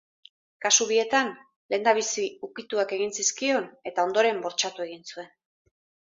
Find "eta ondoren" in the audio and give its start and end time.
3.91-4.41